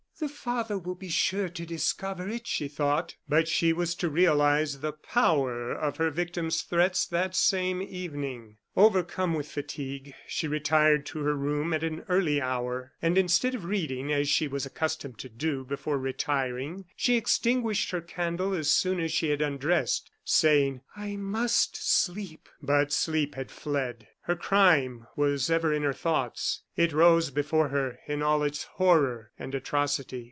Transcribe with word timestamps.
"The 0.19 0.29
father 0.29 0.77
will 0.77 0.93
be 0.93 1.09
sure 1.09 1.49
to 1.49 1.65
discover 1.65 2.29
it," 2.29 2.45
she 2.45 2.67
thought. 2.67 3.15
But 3.27 3.47
she 3.47 3.73
was 3.73 3.95
to 3.95 4.07
realize 4.07 4.81
the 4.81 4.91
power 4.93 5.71
of 5.71 5.97
her 5.97 6.11
victim's 6.11 6.61
threats 6.61 7.07
that 7.07 7.35
same 7.35 7.81
evening. 7.81 8.57
Overcome 8.75 9.33
with 9.33 9.49
fatigue, 9.51 10.13
she 10.27 10.47
retired 10.47 11.07
to 11.07 11.21
her 11.23 11.35
room 11.35 11.73
at 11.73 11.83
an 11.83 12.05
early 12.07 12.39
hour, 12.39 12.93
and 13.01 13.17
instead 13.17 13.55
of 13.55 13.65
reading, 13.65 14.13
as 14.13 14.29
she 14.29 14.47
was 14.47 14.63
accustomed 14.63 15.17
to 15.19 15.27
do 15.29 15.65
before 15.65 15.97
retiring, 15.97 16.85
she 16.95 17.17
extinguished 17.17 17.89
her 17.89 17.99
candle 17.99 18.53
as 18.53 18.69
soon 18.69 18.99
as 18.99 19.11
she 19.11 19.29
had 19.31 19.41
undressed, 19.41 20.09
saying: 20.23 20.81
"I 20.95 21.15
must 21.17 21.75
sleep." 21.75 22.47
But 22.61 22.93
sleep 22.93 23.33
had 23.35 23.51
fled. 23.51 24.07
Her 24.25 24.35
crime 24.35 25.07
was 25.17 25.49
ever 25.49 25.73
in 25.73 25.81
her 25.83 25.91
thoughts; 25.93 26.61
it 26.77 26.93
rose 26.93 27.31
before 27.31 27.69
her 27.69 27.99
in 28.07 28.21
all 28.21 28.43
its 28.43 28.63
horror 28.63 29.31
and 29.37 29.53
atrocity. 29.53 30.19